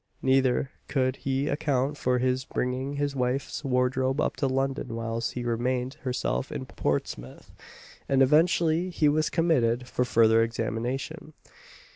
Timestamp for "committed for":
9.29-10.03